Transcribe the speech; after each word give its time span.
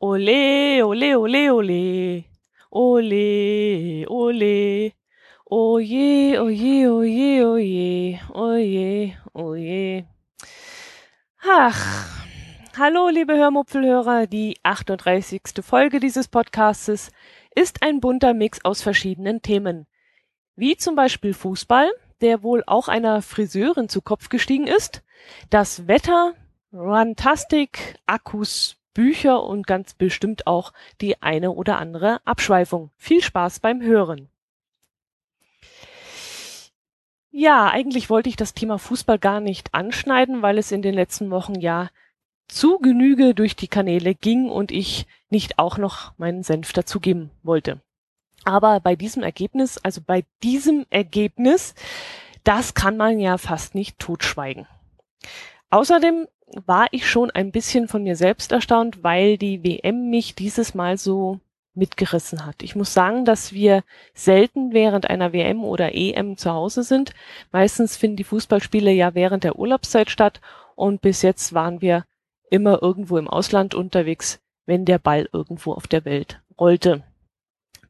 Ole, 0.00 0.84
ole, 0.84 1.16
ole, 1.16 1.50
ole. 1.50 2.24
Ole, 2.70 4.06
ole. 4.08 4.92
Oje, 5.50 6.40
oje, 6.40 6.90
oje, 6.90 7.44
oje, 7.44 8.20
oje, 8.34 9.16
oje. 9.34 10.06
Ach, 11.42 11.80
hallo 12.76 13.08
liebe 13.08 13.34
Hörmupfelhörer, 13.36 14.28
die 14.28 14.54
38. 14.62 15.40
Folge 15.62 15.98
dieses 15.98 16.28
Podcastes 16.28 17.10
ist 17.56 17.82
ein 17.82 17.98
bunter 18.00 18.32
Mix 18.32 18.64
aus 18.64 18.80
verschiedenen 18.80 19.42
Themen. 19.42 19.88
Wie 20.58 20.76
zum 20.76 20.96
Beispiel 20.96 21.34
Fußball, 21.34 21.88
der 22.20 22.42
wohl 22.42 22.64
auch 22.66 22.88
einer 22.88 23.22
Friseurin 23.22 23.88
zu 23.88 24.02
Kopf 24.02 24.28
gestiegen 24.28 24.66
ist, 24.66 25.04
das 25.50 25.86
Wetter, 25.86 26.34
Runtastic, 26.72 27.94
Akkus, 28.06 28.76
Bücher 28.92 29.44
und 29.44 29.68
ganz 29.68 29.94
bestimmt 29.94 30.48
auch 30.48 30.72
die 31.00 31.22
eine 31.22 31.52
oder 31.52 31.78
andere 31.78 32.20
Abschweifung. 32.24 32.90
Viel 32.96 33.22
Spaß 33.22 33.60
beim 33.60 33.80
Hören. 33.80 34.28
Ja, 37.30 37.68
eigentlich 37.68 38.10
wollte 38.10 38.28
ich 38.28 38.34
das 38.34 38.52
Thema 38.52 38.80
Fußball 38.80 39.20
gar 39.20 39.38
nicht 39.38 39.74
anschneiden, 39.74 40.42
weil 40.42 40.58
es 40.58 40.72
in 40.72 40.82
den 40.82 40.94
letzten 40.94 41.30
Wochen 41.30 41.60
ja 41.60 41.88
zu 42.48 42.80
Genüge 42.80 43.32
durch 43.32 43.54
die 43.54 43.68
Kanäle 43.68 44.16
ging 44.16 44.50
und 44.50 44.72
ich 44.72 45.06
nicht 45.30 45.60
auch 45.60 45.78
noch 45.78 46.18
meinen 46.18 46.42
Senf 46.42 46.72
dazugeben 46.72 47.30
wollte. 47.44 47.80
Aber 48.48 48.80
bei 48.80 48.96
diesem 48.96 49.22
Ergebnis, 49.22 49.76
also 49.76 50.00
bei 50.00 50.24
diesem 50.42 50.86
Ergebnis, 50.88 51.74
das 52.44 52.72
kann 52.72 52.96
man 52.96 53.20
ja 53.20 53.36
fast 53.36 53.74
nicht 53.74 53.98
totschweigen. 53.98 54.66
Außerdem 55.68 56.26
war 56.64 56.86
ich 56.92 57.06
schon 57.06 57.30
ein 57.30 57.52
bisschen 57.52 57.88
von 57.88 58.04
mir 58.04 58.16
selbst 58.16 58.50
erstaunt, 58.52 59.04
weil 59.04 59.36
die 59.36 59.62
WM 59.64 60.08
mich 60.08 60.34
dieses 60.34 60.74
Mal 60.74 60.96
so 60.96 61.40
mitgerissen 61.74 62.46
hat. 62.46 62.62
Ich 62.62 62.74
muss 62.74 62.94
sagen, 62.94 63.26
dass 63.26 63.52
wir 63.52 63.84
selten 64.14 64.72
während 64.72 65.10
einer 65.10 65.34
WM 65.34 65.62
oder 65.62 65.94
EM 65.94 66.38
zu 66.38 66.50
Hause 66.50 66.84
sind. 66.84 67.12
Meistens 67.52 67.98
finden 67.98 68.16
die 68.16 68.24
Fußballspiele 68.24 68.90
ja 68.90 69.14
während 69.14 69.44
der 69.44 69.58
Urlaubszeit 69.58 70.08
statt 70.08 70.40
und 70.74 71.02
bis 71.02 71.20
jetzt 71.20 71.52
waren 71.52 71.82
wir 71.82 72.06
immer 72.48 72.80
irgendwo 72.80 73.18
im 73.18 73.28
Ausland 73.28 73.74
unterwegs, 73.74 74.40
wenn 74.64 74.86
der 74.86 74.98
Ball 74.98 75.28
irgendwo 75.34 75.74
auf 75.74 75.86
der 75.86 76.06
Welt 76.06 76.40
rollte. 76.58 77.02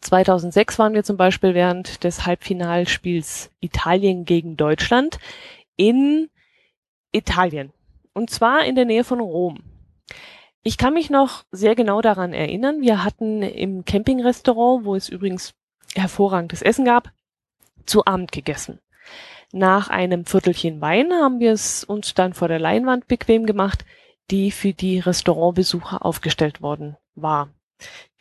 2006 0.01 0.79
waren 0.79 0.95
wir 0.95 1.05
zum 1.05 1.17
Beispiel 1.17 1.55
während 1.55 2.05
des 2.05 2.27
Halbfinalspiels 2.27 3.51
Italien 3.61 4.25
gegen 4.25 4.57
Deutschland 4.57 5.19
in 5.77 6.31
Italien. 7.13 7.73
Und 8.13 8.31
zwar 8.31 8.65
in 8.65 8.75
der 8.75 8.85
Nähe 8.85 9.05
von 9.05 9.21
Rom. 9.21 9.63
Ich 10.63 10.77
kann 10.77 10.95
mich 10.95 11.09
noch 11.09 11.45
sehr 11.51 11.75
genau 11.75 12.01
daran 12.01 12.33
erinnern. 12.33 12.81
Wir 12.81 13.05
hatten 13.05 13.43
im 13.43 13.85
Campingrestaurant, 13.85 14.85
wo 14.85 14.95
es 14.95 15.09
übrigens 15.09 15.55
hervorragendes 15.95 16.63
Essen 16.63 16.85
gab, 16.85 17.11
zu 17.87 18.05
Abend 18.07 18.33
gegessen. 18.33 18.81
Nach 19.53 19.89
einem 19.89 20.27
Viertelchen 20.27 20.81
Wein 20.81 21.13
haben 21.13 21.41
wir 21.41 21.53
es 21.53 21.85
uns 21.85 22.13
dann 22.13 22.35
vor 22.35 22.49
der 22.49 22.59
Leinwand 22.59 23.07
bequem 23.07 23.47
gemacht, 23.47 23.85
die 24.31 24.51
für 24.51 24.75
die 24.75 24.99
Restaurantbesucher 24.99 26.05
aufgestellt 26.05 26.61
worden 26.61 26.97
war. 27.15 27.49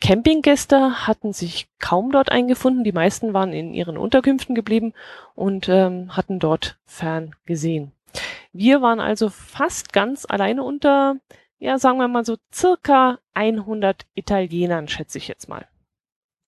Campinggäste 0.00 1.06
hatten 1.06 1.32
sich 1.32 1.68
kaum 1.78 2.12
dort 2.12 2.30
eingefunden, 2.30 2.84
die 2.84 2.92
meisten 2.92 3.34
waren 3.34 3.52
in 3.52 3.74
ihren 3.74 3.96
Unterkünften 3.96 4.54
geblieben 4.54 4.94
und 5.34 5.68
ähm, 5.68 6.16
hatten 6.16 6.38
dort 6.38 6.78
fern 6.86 7.34
gesehen. 7.46 7.92
Wir 8.52 8.80
waren 8.80 9.00
also 9.00 9.28
fast 9.28 9.92
ganz 9.92 10.24
alleine 10.28 10.62
unter 10.62 11.16
ja, 11.58 11.78
sagen 11.78 11.98
wir 11.98 12.08
mal 12.08 12.24
so 12.24 12.36
circa 12.52 13.18
100 13.34 14.06
Italienern, 14.14 14.88
schätze 14.88 15.18
ich 15.18 15.28
jetzt 15.28 15.48
mal. 15.48 15.66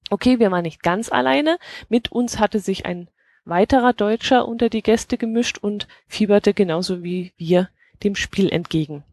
Okay, 0.09 0.39
wir 0.39 0.51
waren 0.51 0.63
nicht 0.63 0.83
ganz 0.83 1.11
alleine. 1.11 1.59
Mit 1.89 2.13
uns 2.13 2.39
hatte 2.39 2.61
sich 2.61 2.87
ein 2.87 3.09
weiterer 3.45 3.93
Deutscher 3.93 4.47
unter 4.47 4.69
die 4.69 4.83
Gäste 4.83 5.19
gemischt 5.19 5.59
und 5.59 5.89
fieberte 6.07 6.55
genauso 6.55 7.03
wie 7.03 7.33
wir 7.37 7.69
dem 8.03 8.15
Spiel 8.15 8.51
entgegen. 8.51 9.05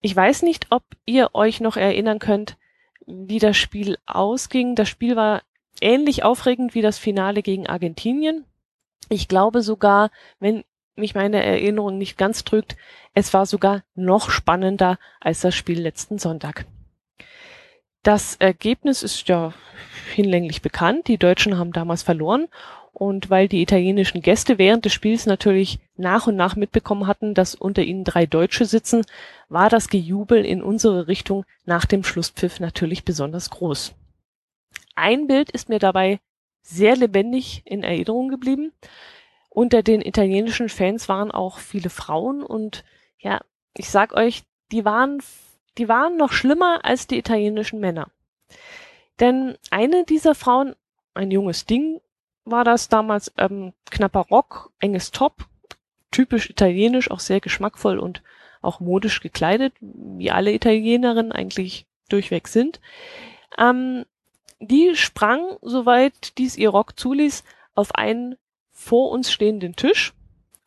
Ich 0.00 0.14
weiß 0.14 0.42
nicht, 0.42 0.66
ob 0.70 0.84
ihr 1.04 1.34
euch 1.34 1.60
noch 1.60 1.76
erinnern 1.76 2.18
könnt, 2.18 2.56
wie 3.08 3.38
das 3.38 3.56
Spiel 3.56 3.98
ausging. 4.06 4.74
Das 4.74 4.88
Spiel 4.88 5.16
war 5.16 5.42
ähnlich 5.80 6.22
aufregend 6.22 6.74
wie 6.74 6.82
das 6.82 6.98
Finale 6.98 7.42
gegen 7.42 7.66
Argentinien. 7.66 8.44
Ich 9.08 9.28
glaube 9.28 9.62
sogar, 9.62 10.10
wenn 10.38 10.64
mich 10.94 11.14
meine 11.14 11.42
Erinnerung 11.42 11.96
nicht 11.96 12.18
ganz 12.18 12.44
trügt, 12.44 12.76
es 13.14 13.32
war 13.32 13.46
sogar 13.46 13.82
noch 13.94 14.30
spannender 14.30 14.98
als 15.20 15.40
das 15.40 15.54
Spiel 15.54 15.80
letzten 15.80 16.18
Sonntag. 16.18 16.66
Das 18.02 18.36
Ergebnis 18.36 19.02
ist 19.02 19.26
ja 19.28 19.52
hinlänglich 20.14 20.62
bekannt. 20.62 21.08
Die 21.08 21.18
Deutschen 21.18 21.58
haben 21.58 21.72
damals 21.72 22.02
verloren. 22.02 22.48
Und 22.92 23.30
weil 23.30 23.48
die 23.48 23.62
italienischen 23.62 24.22
Gäste 24.22 24.58
während 24.58 24.84
des 24.84 24.92
Spiels 24.92 25.26
natürlich 25.26 25.78
nach 25.98 26.26
und 26.26 26.36
nach 26.36 26.56
mitbekommen 26.56 27.06
hatten, 27.06 27.34
dass 27.34 27.54
unter 27.54 27.82
ihnen 27.82 28.04
drei 28.04 28.24
Deutsche 28.24 28.64
sitzen, 28.64 29.04
war 29.48 29.68
das 29.68 29.88
Gejubel 29.88 30.44
in 30.44 30.62
unsere 30.62 31.08
Richtung 31.08 31.44
nach 31.66 31.84
dem 31.84 32.04
Schlusspfiff 32.04 32.60
natürlich 32.60 33.04
besonders 33.04 33.50
groß. 33.50 33.94
Ein 34.94 35.26
Bild 35.26 35.50
ist 35.50 35.68
mir 35.68 35.78
dabei 35.78 36.20
sehr 36.62 36.96
lebendig 36.96 37.62
in 37.64 37.82
Erinnerung 37.82 38.28
geblieben. 38.28 38.72
Unter 39.50 39.82
den 39.82 40.00
italienischen 40.00 40.68
Fans 40.68 41.08
waren 41.08 41.30
auch 41.30 41.58
viele 41.58 41.90
Frauen 41.90 42.42
und 42.42 42.84
ja, 43.18 43.40
ich 43.76 43.90
sag 43.90 44.14
euch, 44.14 44.44
die 44.70 44.84
waren, 44.84 45.22
die 45.78 45.88
waren 45.88 46.16
noch 46.16 46.32
schlimmer 46.32 46.84
als 46.84 47.06
die 47.06 47.18
italienischen 47.18 47.80
Männer. 47.80 48.08
Denn 49.18 49.56
eine 49.70 50.04
dieser 50.04 50.34
Frauen, 50.34 50.76
ein 51.14 51.30
junges 51.30 51.66
Ding, 51.66 52.00
war 52.44 52.64
das 52.64 52.88
damals 52.88 53.32
ähm, 53.36 53.72
knapper 53.90 54.26
Rock, 54.30 54.72
enges 54.78 55.10
Top, 55.10 55.46
typisch 56.10 56.50
italienisch, 56.50 57.10
auch 57.10 57.20
sehr 57.20 57.40
geschmackvoll 57.40 57.98
und 57.98 58.22
auch 58.60 58.80
modisch 58.80 59.20
gekleidet, 59.20 59.74
wie 59.80 60.30
alle 60.30 60.52
Italienerinnen 60.52 61.32
eigentlich 61.32 61.86
durchweg 62.08 62.48
sind. 62.48 62.80
Ähm, 63.56 64.04
die 64.60 64.96
sprang, 64.96 65.56
soweit 65.62 66.36
dies 66.38 66.56
ihr 66.56 66.70
Rock 66.70 66.98
zuließ, 66.98 67.44
auf 67.74 67.94
einen 67.94 68.36
vor 68.72 69.10
uns 69.10 69.30
stehenden 69.30 69.76
Tisch 69.76 70.14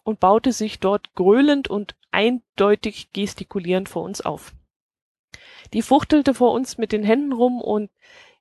und 0.03 0.19
baute 0.19 0.53
sich 0.53 0.79
dort 0.79 1.13
gröhlend 1.15 1.69
und 1.69 1.95
eindeutig 2.11 3.11
gestikulierend 3.13 3.89
vor 3.89 4.03
uns 4.03 4.21
auf. 4.21 4.53
Die 5.73 5.81
fuchtelte 5.81 6.33
vor 6.33 6.51
uns 6.51 6.77
mit 6.77 6.91
den 6.91 7.03
Händen 7.03 7.33
rum 7.33 7.61
und 7.61 7.89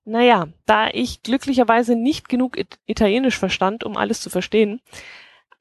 naja, 0.04 0.48
da 0.66 0.88
ich 0.88 1.22
glücklicherweise 1.22 1.94
nicht 1.94 2.28
genug 2.28 2.58
Italienisch 2.86 3.38
verstand, 3.38 3.84
um 3.84 3.96
alles 3.96 4.20
zu 4.20 4.30
verstehen, 4.30 4.80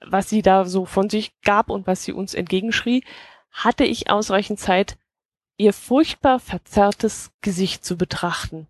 was 0.05 0.29
sie 0.29 0.41
da 0.41 0.65
so 0.65 0.85
von 0.85 1.09
sich 1.09 1.39
gab 1.41 1.69
und 1.69 1.87
was 1.87 2.03
sie 2.03 2.13
uns 2.13 2.33
entgegenschrie, 2.33 3.03
hatte 3.51 3.83
ich 3.83 4.09
ausreichend 4.09 4.59
Zeit, 4.59 4.97
ihr 5.57 5.73
furchtbar 5.73 6.39
verzerrtes 6.39 7.31
Gesicht 7.41 7.83
zu 7.83 7.97
betrachten 7.97 8.67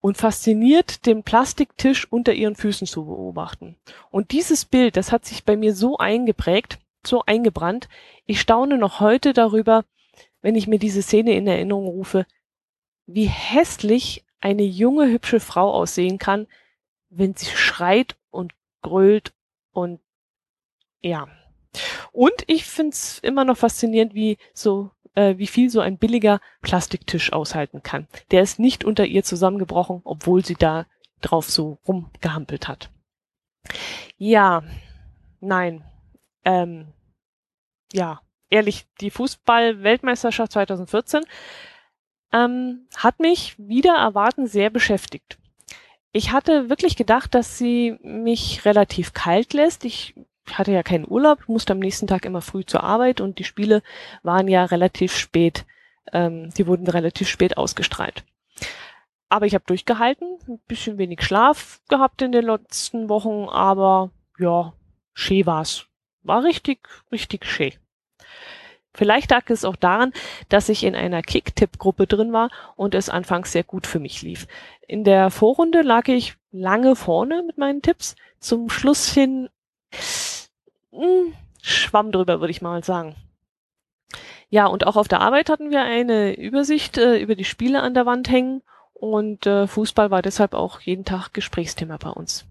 und 0.00 0.16
fasziniert 0.16 1.06
den 1.06 1.22
Plastiktisch 1.22 2.10
unter 2.10 2.32
ihren 2.32 2.56
Füßen 2.56 2.86
zu 2.86 3.06
beobachten. 3.06 3.76
Und 4.10 4.32
dieses 4.32 4.64
Bild, 4.64 4.96
das 4.96 5.12
hat 5.12 5.24
sich 5.24 5.44
bei 5.44 5.56
mir 5.56 5.74
so 5.74 5.98
eingeprägt, 5.98 6.78
so 7.06 7.22
eingebrannt, 7.24 7.88
ich 8.26 8.40
staune 8.40 8.78
noch 8.78 9.00
heute 9.00 9.32
darüber, 9.32 9.84
wenn 10.40 10.56
ich 10.56 10.66
mir 10.66 10.78
diese 10.78 11.02
Szene 11.02 11.34
in 11.34 11.46
Erinnerung 11.46 11.86
rufe, 11.86 12.26
wie 13.06 13.26
hässlich 13.26 14.24
eine 14.40 14.62
junge, 14.62 15.08
hübsche 15.08 15.40
Frau 15.40 15.72
aussehen 15.72 16.18
kann, 16.18 16.46
wenn 17.08 17.34
sie 17.34 17.46
schreit 17.46 18.16
und 18.30 18.52
grölt 18.82 19.32
und 19.72 20.00
ja. 21.04 21.28
Und 22.12 22.44
ich 22.46 22.64
find's 22.64 23.18
immer 23.18 23.44
noch 23.44 23.56
faszinierend, 23.58 24.14
wie 24.14 24.38
so 24.52 24.90
äh, 25.14 25.36
wie 25.38 25.46
viel 25.46 25.70
so 25.70 25.80
ein 25.80 25.98
billiger 25.98 26.40
Plastiktisch 26.62 27.32
aushalten 27.32 27.82
kann. 27.82 28.08
Der 28.30 28.42
ist 28.42 28.58
nicht 28.58 28.84
unter 28.84 29.04
ihr 29.06 29.22
zusammengebrochen, 29.22 30.00
obwohl 30.04 30.44
sie 30.44 30.54
da 30.54 30.86
drauf 31.20 31.50
so 31.50 31.78
rumgehampelt 31.86 32.68
hat. 32.68 32.90
Ja, 34.16 34.62
nein. 35.40 35.84
Ähm, 36.44 36.92
ja, 37.92 38.20
ehrlich, 38.50 38.86
die 39.00 39.10
Fußball-Weltmeisterschaft 39.10 40.52
2014 40.52 41.22
ähm, 42.32 42.86
hat 42.96 43.20
mich 43.20 43.56
wieder 43.58 43.96
erwarten 43.96 44.46
sehr 44.46 44.70
beschäftigt. 44.70 45.38
Ich 46.12 46.32
hatte 46.32 46.68
wirklich 46.68 46.96
gedacht, 46.96 47.34
dass 47.34 47.58
sie 47.58 47.98
mich 48.02 48.64
relativ 48.64 49.14
kalt 49.14 49.52
lässt. 49.52 49.84
Ich 49.84 50.14
hatte 50.52 50.72
ja 50.72 50.82
keinen 50.82 51.06
Urlaub, 51.08 51.48
musste 51.48 51.72
am 51.72 51.78
nächsten 51.78 52.06
Tag 52.06 52.24
immer 52.24 52.42
früh 52.42 52.64
zur 52.64 52.82
Arbeit 52.82 53.20
und 53.20 53.38
die 53.38 53.44
Spiele 53.44 53.82
waren 54.22 54.48
ja 54.48 54.64
relativ 54.64 55.16
spät, 55.16 55.64
ähm, 56.12 56.50
die 56.50 56.66
wurden 56.66 56.86
relativ 56.86 57.28
spät 57.28 57.56
ausgestrahlt. 57.56 58.24
Aber 59.28 59.46
ich 59.46 59.54
habe 59.54 59.64
durchgehalten, 59.66 60.38
ein 60.46 60.60
bisschen 60.68 60.98
wenig 60.98 61.22
Schlaf 61.22 61.80
gehabt 61.88 62.22
in 62.22 62.32
den 62.32 62.44
letzten 62.44 63.08
Wochen, 63.08 63.48
aber 63.48 64.10
ja, 64.38 64.74
schön 65.12 65.46
war's. 65.46 65.86
War 66.22 66.44
richtig, 66.44 66.88
richtig 67.10 67.44
schön. 67.46 67.72
Vielleicht 68.96 69.30
lag 69.32 69.50
es 69.50 69.64
auch 69.64 69.74
daran, 69.74 70.12
dass 70.48 70.68
ich 70.68 70.84
in 70.84 70.94
einer 70.94 71.20
Kick-Tipp-Gruppe 71.20 72.06
drin 72.06 72.32
war 72.32 72.48
und 72.76 72.94
es 72.94 73.08
anfangs 73.08 73.50
sehr 73.50 73.64
gut 73.64 73.88
für 73.88 73.98
mich 73.98 74.22
lief. 74.22 74.46
In 74.86 75.02
der 75.02 75.30
Vorrunde 75.30 75.82
lag 75.82 76.06
ich 76.06 76.36
lange 76.52 76.94
vorne 76.94 77.42
mit 77.44 77.58
meinen 77.58 77.82
Tipps. 77.82 78.14
Zum 78.38 78.70
Schluss 78.70 79.12
hin 79.12 79.48
mh, 80.94 81.02
hm, 81.02 81.34
schwamm 81.62 82.12
drüber, 82.12 82.40
würde 82.40 82.50
ich 82.50 82.62
mal 82.62 82.82
sagen. 82.84 83.16
Ja, 84.48 84.66
und 84.66 84.86
auch 84.86 84.96
auf 84.96 85.08
der 85.08 85.20
Arbeit 85.20 85.50
hatten 85.50 85.70
wir 85.70 85.82
eine 85.82 86.34
Übersicht 86.34 86.98
äh, 86.98 87.18
über 87.18 87.34
die 87.34 87.44
Spiele 87.44 87.82
an 87.82 87.94
der 87.94 88.06
Wand 88.06 88.30
hängen 88.30 88.62
und 88.92 89.46
äh, 89.46 89.66
Fußball 89.66 90.10
war 90.10 90.22
deshalb 90.22 90.54
auch 90.54 90.80
jeden 90.80 91.04
Tag 91.04 91.32
Gesprächsthema 91.32 91.96
bei 91.96 92.10
uns. 92.10 92.46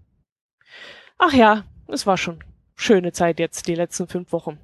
Ach 1.18 1.32
ja, 1.32 1.64
es 1.88 2.06
war 2.06 2.18
schon 2.18 2.42
schöne 2.76 3.12
Zeit 3.12 3.38
jetzt, 3.38 3.68
die 3.68 3.74
letzten 3.74 4.08
fünf 4.08 4.32
Wochen. 4.32 4.58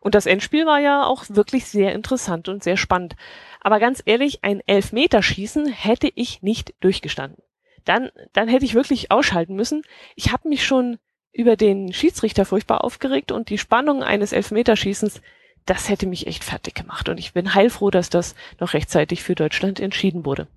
Und 0.00 0.14
das 0.14 0.26
Endspiel 0.26 0.66
war 0.66 0.78
ja 0.78 1.04
auch 1.04 1.24
wirklich 1.28 1.66
sehr 1.66 1.92
interessant 1.92 2.48
und 2.48 2.62
sehr 2.62 2.76
spannend. 2.76 3.16
Aber 3.60 3.80
ganz 3.80 4.02
ehrlich, 4.04 4.44
ein 4.44 4.60
Elfmeterschießen 4.66 5.66
hätte 5.66 6.10
ich 6.14 6.42
nicht 6.42 6.74
durchgestanden. 6.80 7.42
Dann, 7.84 8.10
dann 8.32 8.48
hätte 8.48 8.64
ich 8.64 8.74
wirklich 8.74 9.10
ausschalten 9.10 9.54
müssen. 9.54 9.82
Ich 10.14 10.32
habe 10.32 10.48
mich 10.48 10.64
schon 10.64 10.98
über 11.36 11.56
den 11.56 11.92
Schiedsrichter 11.92 12.46
furchtbar 12.46 12.82
aufgeregt 12.82 13.30
und 13.30 13.50
die 13.50 13.58
Spannung 13.58 14.02
eines 14.02 14.32
Elfmeterschießens, 14.32 15.20
das 15.66 15.88
hätte 15.88 16.06
mich 16.06 16.26
echt 16.26 16.44
fertig 16.44 16.74
gemacht. 16.74 17.08
Und 17.08 17.18
ich 17.18 17.34
bin 17.34 17.54
heilfroh, 17.54 17.90
dass 17.90 18.08
das 18.08 18.34
noch 18.58 18.72
rechtzeitig 18.72 19.22
für 19.22 19.34
Deutschland 19.34 19.78
entschieden 19.78 20.24
wurde. 20.24 20.48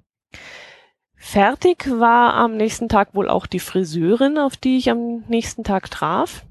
Fertig 1.15 1.85
war 1.89 2.33
am 2.35 2.55
nächsten 2.55 2.87
Tag 2.87 3.13
wohl 3.13 3.27
auch 3.27 3.45
die 3.45 3.59
Friseurin, 3.59 4.37
auf 4.37 4.55
die 4.55 4.77
ich 4.77 4.89
am 4.89 5.25
nächsten 5.27 5.65
Tag 5.65 5.91
traf. 5.91 6.45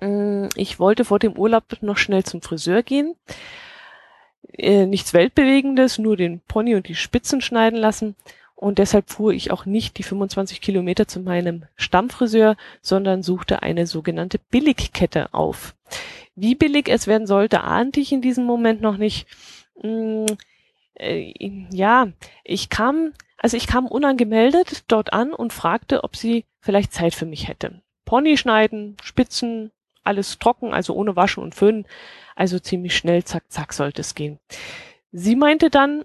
Mm, 0.00 0.46
ich 0.54 0.78
wollte 0.78 1.04
vor 1.04 1.18
dem 1.18 1.32
Urlaub 1.32 1.64
noch 1.80 1.98
schnell 1.98 2.22
zum 2.22 2.42
Friseur 2.42 2.84
gehen. 2.84 3.16
Äh, 4.52 4.86
nichts 4.86 5.12
Weltbewegendes, 5.12 5.98
nur 5.98 6.16
den 6.16 6.40
Pony 6.40 6.76
und 6.76 6.86
die 6.86 6.94
Spitzen 6.94 7.40
schneiden 7.40 7.78
lassen. 7.78 8.14
Und 8.56 8.78
deshalb 8.78 9.10
fuhr 9.10 9.32
ich 9.32 9.50
auch 9.50 9.66
nicht 9.66 9.98
die 9.98 10.02
25 10.02 10.62
Kilometer 10.62 11.06
zu 11.06 11.20
meinem 11.20 11.66
Stammfriseur, 11.76 12.56
sondern 12.80 13.22
suchte 13.22 13.62
eine 13.62 13.86
sogenannte 13.86 14.38
Billigkette 14.38 15.32
auf. 15.34 15.76
Wie 16.34 16.54
billig 16.54 16.88
es 16.88 17.06
werden 17.06 17.26
sollte, 17.26 17.62
ahnte 17.62 18.00
ich 18.00 18.12
in 18.12 18.22
diesem 18.22 18.44
Moment 18.44 18.80
noch 18.80 18.96
nicht. 18.96 19.26
Mm, 19.82 20.24
äh, 20.94 21.32
ja, 21.70 22.08
ich 22.44 22.70
kam, 22.70 23.12
also 23.36 23.58
ich 23.58 23.66
kam 23.66 23.86
unangemeldet 23.86 24.84
dort 24.88 25.12
an 25.12 25.34
und 25.34 25.52
fragte, 25.52 26.02
ob 26.02 26.16
sie 26.16 26.46
vielleicht 26.60 26.94
Zeit 26.94 27.14
für 27.14 27.26
mich 27.26 27.48
hätte. 27.48 27.82
Pony 28.06 28.38
schneiden, 28.38 28.96
Spitzen, 29.02 29.70
alles 30.02 30.38
trocken, 30.38 30.72
also 30.72 30.94
ohne 30.94 31.14
Waschen 31.14 31.42
und 31.42 31.54
Föhnen. 31.54 31.86
Also 32.34 32.58
ziemlich 32.58 32.96
schnell, 32.96 33.24
zack, 33.24 33.44
zack, 33.48 33.72
sollte 33.74 34.00
es 34.00 34.14
gehen. 34.14 34.38
Sie 35.12 35.36
meinte 35.36 35.68
dann, 35.68 36.04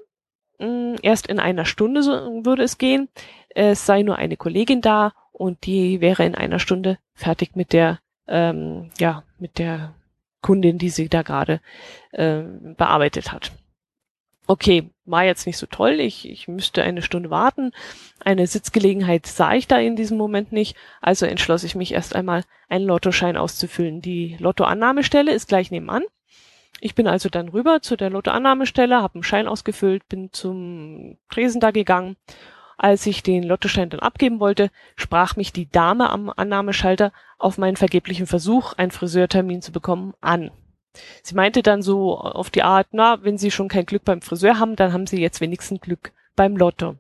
erst 1.02 1.28
in 1.28 1.40
einer 1.40 1.66
Stunde 1.66 2.04
so, 2.04 2.12
würde 2.46 2.64
es 2.64 2.78
gehen. 2.78 3.10
Es 3.50 3.86
sei 3.86 4.04
nur 4.04 4.18
eine 4.18 4.38
Kollegin 4.38 4.82
da 4.82 5.14
und 5.32 5.66
die 5.66 6.02
wäre 6.02 6.26
in 6.26 6.36
einer 6.36 6.60
Stunde 6.60 6.98
fertig 7.14 7.56
mit 7.56 7.74
der, 7.74 8.00
ähm, 8.28 8.90
ja, 8.98 9.24
mit 9.40 9.60
der 9.60 9.94
Kundin, 10.42 10.78
die 10.78 10.90
sie 10.90 11.10
da 11.10 11.22
gerade 11.22 11.62
äh, 12.12 12.42
bearbeitet 12.78 13.32
hat 13.32 13.52
okay, 14.52 14.90
war 15.06 15.24
jetzt 15.24 15.48
nicht 15.48 15.58
so 15.58 15.66
toll, 15.66 16.02
ich, 16.02 16.30
ich 16.30 16.50
müsste 16.50 16.84
eine 16.84 17.02
Stunde 17.02 17.30
warten. 17.30 17.72
Eine 18.20 18.46
Sitzgelegenheit 18.48 19.26
sah 19.26 19.54
ich 19.54 19.66
da 19.66 19.80
in 19.80 19.96
diesem 19.96 20.18
Moment 20.18 20.52
nicht, 20.52 20.76
also 21.00 21.26
entschloss 21.26 21.64
ich 21.64 21.74
mich 21.74 21.94
erst 21.94 22.16
einmal, 22.16 22.44
einen 22.68 22.86
Lottoschein 22.86 23.38
auszufüllen. 23.38 24.02
Die 24.02 24.36
Lottoannahmestelle 24.40 25.32
ist 25.32 25.48
gleich 25.48 25.72
nebenan. 25.72 26.04
Ich 26.84 26.96
bin 26.96 27.08
also 27.08 27.30
dann 27.30 27.50
rüber 27.50 27.84
zu 27.84 27.96
der 27.96 28.10
Lottoannahmestelle, 28.10 29.04
habe 29.04 29.14
einen 29.14 29.24
Schein 29.24 29.48
ausgefüllt, 29.48 30.10
bin 30.10 30.34
zum 30.34 31.18
Tresen 31.30 31.62
da 31.62 31.70
gegangen. 31.70 32.18
Als 32.76 33.06
ich 33.06 33.22
den 33.22 33.44
Lottoschein 33.44 33.92
dann 33.92 34.00
abgeben 34.00 34.40
wollte, 34.40 34.72
sprach 34.96 35.36
mich 35.36 35.54
die 35.54 35.70
Dame 35.70 36.10
am 36.10 36.34
Annahmeschalter 36.36 37.14
auf 37.38 37.60
meinen 37.60 37.78
vergeblichen 37.78 38.26
Versuch, 38.26 38.74
einen 38.74 38.90
Friseurtermin 38.90 39.62
zu 39.62 39.72
bekommen, 39.72 40.16
an. 40.22 40.50
Sie 41.22 41.36
meinte 41.36 41.62
dann 41.62 41.84
so 41.84 42.18
auf 42.18 42.50
die 42.50 42.64
Art, 42.64 42.88
na, 42.94 43.24
wenn 43.24 43.38
Sie 43.38 43.52
schon 43.52 43.68
kein 43.68 43.86
Glück 43.86 44.04
beim 44.04 44.24
Friseur 44.24 44.58
haben, 44.58 44.76
dann 44.76 44.92
haben 44.92 45.06
Sie 45.06 45.22
jetzt 45.22 45.40
wenigstens 45.40 45.82
Glück 45.82 46.12
beim 46.36 46.58
Lotto. 46.58 46.96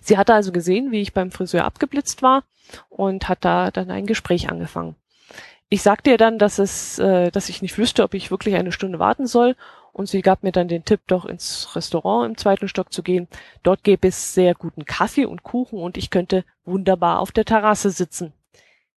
Sie 0.00 0.16
hatte 0.16 0.32
also 0.32 0.50
gesehen, 0.50 0.92
wie 0.92 1.02
ich 1.02 1.12
beim 1.12 1.30
Friseur 1.30 1.66
abgeblitzt 1.66 2.22
war 2.22 2.42
und 2.88 3.28
hat 3.28 3.44
da 3.44 3.70
dann 3.70 3.90
ein 3.90 4.06
Gespräch 4.06 4.48
angefangen. 4.48 4.96
Ich 5.74 5.82
sagte 5.82 6.10
ihr 6.10 6.18
dann, 6.18 6.38
dass 6.38 6.60
es, 6.60 7.00
äh, 7.00 7.32
dass 7.32 7.48
ich 7.48 7.60
nicht 7.60 7.76
wüsste, 7.78 8.04
ob 8.04 8.14
ich 8.14 8.30
wirklich 8.30 8.54
eine 8.54 8.70
Stunde 8.70 9.00
warten 9.00 9.26
soll, 9.26 9.56
und 9.92 10.06
sie 10.06 10.22
gab 10.22 10.44
mir 10.44 10.52
dann 10.52 10.68
den 10.68 10.84
Tipp, 10.84 11.00
doch 11.08 11.24
ins 11.24 11.74
Restaurant 11.74 12.28
im 12.28 12.36
zweiten 12.36 12.68
Stock 12.68 12.92
zu 12.92 13.02
gehen. 13.02 13.26
Dort 13.64 13.82
gäbe 13.82 14.06
es 14.06 14.34
sehr 14.34 14.54
guten 14.54 14.84
Kaffee 14.84 15.24
und 15.24 15.42
Kuchen 15.42 15.80
und 15.80 15.96
ich 15.96 16.10
könnte 16.10 16.44
wunderbar 16.64 17.18
auf 17.18 17.32
der 17.32 17.44
Terrasse 17.44 17.90
sitzen. 17.90 18.32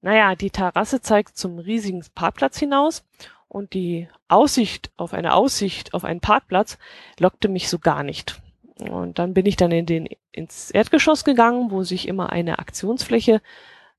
Naja, 0.01 0.35
die 0.35 0.51
Terrasse 0.51 1.01
zeigt 1.01 1.35
zum 1.35 1.57
riesigen 1.57 2.06
Parkplatz 2.13 2.59
hinaus 2.59 3.03
und 3.47 3.73
die 3.73 4.07
Aussicht 4.27 4.91
auf 4.97 5.15
eine 5.15 5.33
Aussicht 5.33 5.95
auf 5.95 6.03
einen 6.03 6.19
Parkplatz 6.19 6.77
lockte 7.18 7.47
mich 7.47 7.69
so 7.69 7.80
gar 7.80 8.03
nicht. 8.03 8.39
Und 8.77 9.18
dann 9.18 9.33
bin 9.33 9.47
ich 9.47 9.56
dann 9.56 9.71
in 9.71 9.88
den, 9.88 10.07
ins 10.31 10.69
Erdgeschoss 10.69 11.23
gegangen, 11.23 11.71
wo 11.71 11.81
sich 11.81 12.07
immer 12.07 12.31
eine 12.31 12.59
Aktionsfläche 12.59 13.41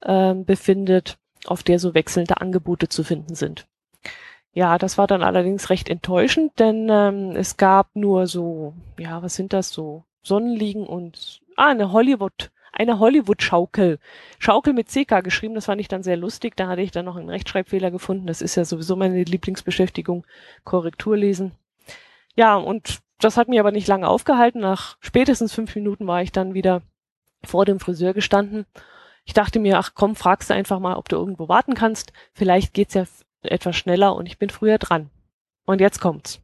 äh, 0.00 0.34
befindet, 0.34 1.19
auf 1.46 1.62
der 1.62 1.79
so 1.79 1.94
wechselnde 1.94 2.40
Angebote 2.40 2.88
zu 2.88 3.05
finden 3.05 3.35
sind. 3.35 3.67
Ja, 4.52 4.79
das 4.79 4.99
war 4.99 5.06
dann 5.06 5.23
allerdings 5.23 5.70
recht 5.70 5.88
enttäuschend, 5.88 6.58
denn 6.58 6.88
ähm, 6.90 7.37
es 7.37 7.56
gab 7.56 7.94
nur 7.94 8.26
so, 8.26 8.75
ja, 8.99 9.23
was 9.23 9.35
sind 9.35 9.52
das 9.52 9.70
so? 9.70 10.05
Sonnenliegen 10.23 10.87
und 10.87 11.40
ah, 11.56 11.69
eine 11.69 11.93
Hollywood 11.93 12.50
eine 12.79 12.99
Hollywood-Schaukel. 12.99 13.99
Schaukel 14.38 14.73
mit 14.73 14.88
CK 14.88 15.23
geschrieben, 15.23 15.55
das 15.55 15.67
fand 15.67 15.81
ich 15.81 15.88
dann 15.88 16.02
sehr 16.02 16.17
lustig. 16.17 16.56
Da 16.56 16.69
hatte 16.69 16.82
ich 16.82 16.93
dann 16.93 17.05
noch 17.05 17.17
einen 17.17 17.29
Rechtschreibfehler 17.29 17.91
gefunden. 17.91 18.26
Das 18.26 18.41
ist 18.41 18.55
ja 18.55 18.64
sowieso 18.64 18.96
meine 18.96 19.23
Lieblingsbeschäftigung, 19.23 20.25
Korrektur 20.64 21.17
lesen. 21.17 21.52
Ja, 22.37 22.56
und 22.56 23.00
das 23.20 23.37
hat 23.37 23.49
mich 23.49 23.58
aber 23.58 23.73
nicht 23.73 23.88
lange 23.88 24.08
aufgehalten. 24.08 24.61
Nach 24.61 24.96
spätestens 25.00 25.52
fünf 25.52 25.75
Minuten 25.75 26.06
war 26.06 26.23
ich 26.23 26.31
dann 26.31 26.55
wieder 26.55 26.82
vor 27.43 27.64
dem 27.64 27.81
Friseur 27.81 28.14
gestanden. 28.14 28.64
Ich 29.28 29.34
dachte 29.34 29.58
mir, 29.58 29.78
ach 29.78 29.92
komm, 29.94 30.16
fragst 30.16 30.48
du 30.48 30.54
einfach 30.54 30.80
mal, 30.80 30.96
ob 30.96 31.10
du 31.10 31.16
irgendwo 31.16 31.50
warten 31.50 31.75
kannst. 31.75 32.14
Vielleicht 32.32 32.72
geht's 32.72 32.94
ja 32.94 33.05
etwas 33.43 33.76
schneller 33.76 34.17
und 34.17 34.24
ich 34.24 34.38
bin 34.38 34.48
früher 34.48 34.79
dran. 34.79 35.10
Und 35.67 35.82
jetzt 35.82 36.00
kommt's. 36.00 36.41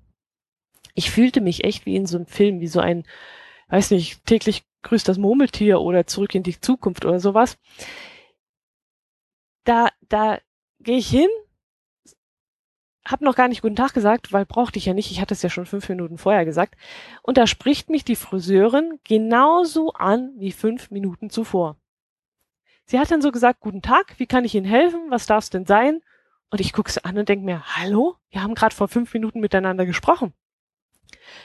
Ich 0.92 1.10
fühlte 1.10 1.40
mich 1.40 1.64
echt 1.64 1.86
wie 1.86 1.96
in 1.96 2.04
so 2.04 2.18
einem 2.18 2.26
Film, 2.26 2.60
wie 2.60 2.66
so 2.66 2.80
ein, 2.80 3.04
weiß 3.68 3.90
nicht, 3.92 4.26
täglich 4.26 4.64
grüßt 4.82 5.08
das 5.08 5.16
Murmeltier 5.16 5.80
oder 5.80 6.06
zurück 6.06 6.34
in 6.34 6.42
die 6.42 6.60
Zukunft 6.60 7.06
oder 7.06 7.20
sowas. 7.20 7.56
Da, 9.64 9.88
da 10.10 10.38
gehe 10.78 10.98
ich 10.98 11.08
hin, 11.08 11.30
hab 13.06 13.22
noch 13.22 13.34
gar 13.34 13.48
nicht 13.48 13.62
guten 13.62 13.76
Tag 13.76 13.94
gesagt, 13.94 14.30
weil 14.34 14.44
brauchte 14.44 14.78
ich 14.78 14.84
ja 14.84 14.92
nicht, 14.92 15.10
ich 15.10 15.22
hatte 15.22 15.32
es 15.32 15.40
ja 15.40 15.48
schon 15.48 15.64
fünf 15.64 15.88
Minuten 15.88 16.18
vorher 16.18 16.44
gesagt. 16.44 16.76
Und 17.22 17.38
da 17.38 17.46
spricht 17.46 17.88
mich 17.88 18.04
die 18.04 18.14
Friseurin 18.14 19.00
genauso 19.04 19.94
an 19.94 20.34
wie 20.36 20.52
fünf 20.52 20.90
Minuten 20.90 21.30
zuvor. 21.30 21.78
Sie 22.86 22.98
hat 22.98 23.10
dann 23.10 23.22
so 23.22 23.32
gesagt, 23.32 23.60
guten 23.60 23.82
Tag, 23.82 24.14
wie 24.18 24.26
kann 24.26 24.44
ich 24.44 24.54
Ihnen 24.54 24.66
helfen? 24.66 25.10
Was 25.10 25.26
darf 25.26 25.44
es 25.44 25.50
denn 25.50 25.66
sein? 25.66 26.00
Und 26.50 26.60
ich 26.60 26.72
gucke 26.72 26.92
sie 26.92 27.04
an 27.04 27.18
und 27.18 27.28
denke 27.28 27.44
mir, 27.44 27.64
hallo, 27.76 28.16
wir 28.30 28.42
haben 28.42 28.54
gerade 28.54 28.74
vor 28.74 28.88
fünf 28.88 29.12
Minuten 29.14 29.40
miteinander 29.40 29.86
gesprochen 29.86 30.34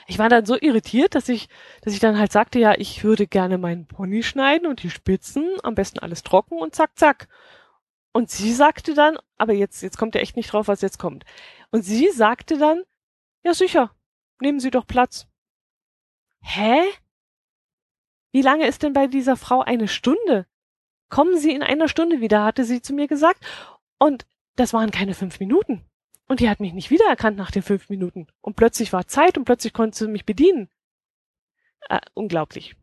ich 0.07 0.19
war 0.19 0.29
dann 0.29 0.45
so 0.45 0.57
irritiert, 0.59 1.15
dass 1.15 1.29
ich, 1.29 1.49
dass 1.81 1.93
ich 1.93 1.99
dann 1.99 2.17
halt 2.17 2.31
sagte, 2.31 2.59
ja, 2.59 2.73
ich 2.77 3.03
würde 3.03 3.27
gerne 3.27 3.57
meinen 3.57 3.87
Pony 3.87 4.23
schneiden 4.23 4.67
und 4.67 4.83
die 4.83 4.89
Spitzen, 4.89 5.57
am 5.63 5.75
besten 5.75 5.99
alles 5.99 6.23
trocken 6.23 6.59
und 6.59 6.75
zack, 6.75 6.97
zack. 6.97 7.27
Und 8.11 8.29
sie 8.29 8.53
sagte 8.53 8.93
dann, 8.93 9.17
aber 9.37 9.53
jetzt, 9.53 9.81
jetzt 9.81 9.97
kommt 9.97 10.15
er 10.15 10.21
echt 10.21 10.35
nicht 10.35 10.51
drauf, 10.51 10.67
was 10.67 10.81
jetzt 10.81 10.99
kommt. 10.99 11.25
Und 11.71 11.83
sie 11.83 12.09
sagte 12.09 12.57
dann, 12.57 12.83
ja 13.43 13.53
sicher, 13.53 13.91
nehmen 14.41 14.59
Sie 14.59 14.71
doch 14.71 14.87
Platz. 14.87 15.27
Hä? 16.41 16.81
Wie 18.31 18.41
lange 18.41 18.67
ist 18.67 18.83
denn 18.83 18.93
bei 18.93 19.07
dieser 19.07 19.37
Frau 19.37 19.61
eine 19.61 19.87
Stunde? 19.87 20.45
Kommen 21.09 21.37
Sie 21.37 21.53
in 21.53 21.63
einer 21.63 21.87
Stunde 21.87 22.21
wieder, 22.21 22.43
hatte 22.43 22.63
sie 22.63 22.81
zu 22.81 22.93
mir 22.93 23.07
gesagt. 23.07 23.43
Und 23.97 24.25
das 24.55 24.73
waren 24.73 24.91
keine 24.91 25.13
fünf 25.13 25.39
Minuten. 25.39 25.83
Und 26.27 26.39
die 26.39 26.49
hat 26.49 26.59
mich 26.59 26.73
nicht 26.73 26.91
wiedererkannt 26.91 27.37
nach 27.37 27.51
den 27.51 27.63
fünf 27.63 27.89
Minuten. 27.89 28.27
Und 28.41 28.55
plötzlich 28.55 28.93
war 28.93 29.07
Zeit 29.07 29.37
und 29.37 29.45
plötzlich 29.45 29.73
konnte 29.73 29.97
sie 29.97 30.07
mich 30.07 30.25
bedienen. 30.25 30.69
Äh, 31.89 31.99
unglaublich. 32.13 32.75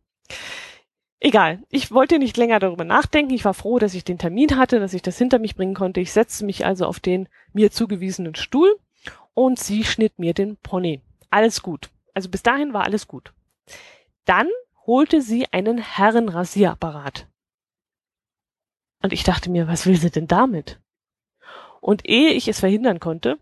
Egal, 1.20 1.62
ich 1.70 1.92
wollte 1.92 2.18
nicht 2.18 2.36
länger 2.36 2.58
darüber 2.58 2.84
nachdenken. 2.84 3.32
Ich 3.32 3.44
war 3.44 3.54
froh, 3.54 3.78
dass 3.78 3.94
ich 3.94 4.04
den 4.04 4.18
Termin 4.18 4.58
hatte, 4.58 4.80
dass 4.80 4.94
ich 4.94 5.02
das 5.02 5.16
hinter 5.16 5.38
mich 5.38 5.54
bringen 5.54 5.74
konnte. 5.74 6.00
Ich 6.00 6.12
setzte 6.12 6.44
mich 6.44 6.66
also 6.66 6.86
auf 6.86 7.00
den 7.00 7.28
mir 7.52 7.70
zugewiesenen 7.70 8.34
Stuhl 8.34 8.78
und 9.32 9.58
sie 9.58 9.84
schnitt 9.84 10.18
mir 10.18 10.34
den 10.34 10.56
Pony. 10.56 11.00
Alles 11.30 11.62
gut. 11.62 11.90
Also 12.14 12.28
bis 12.28 12.42
dahin 12.42 12.72
war 12.72 12.84
alles 12.84 13.06
gut. 13.06 13.32
Dann 14.24 14.48
holte 14.86 15.22
sie 15.22 15.46
einen 15.52 15.78
Herrenrasierapparat. 15.78 17.26
Und 19.02 19.12
ich 19.12 19.24
dachte 19.24 19.50
mir, 19.50 19.68
was 19.68 19.86
will 19.86 19.96
sie 19.96 20.10
denn 20.10 20.26
damit? 20.26 20.80
Und 21.80 22.08
ehe 22.08 22.30
ich 22.30 22.48
es 22.48 22.60
verhindern 22.60 23.00
konnte, 23.00 23.38